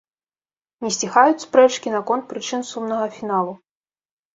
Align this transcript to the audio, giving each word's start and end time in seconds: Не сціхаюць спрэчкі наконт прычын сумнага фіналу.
Не 0.85 0.91
сціхаюць 0.95 1.45
спрэчкі 1.45 1.95
наконт 1.99 2.29
прычын 2.35 2.69
сумнага 2.75 3.05
фіналу. 3.23 3.53